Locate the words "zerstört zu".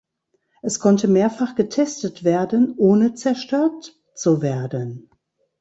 3.13-4.41